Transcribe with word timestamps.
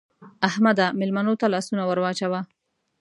احمده! 0.47 0.87
مېلمنو 0.99 1.33
ته 1.41 1.45
لاسونه 1.53 1.83
ور 1.85 1.99
واچوه. 2.01 2.39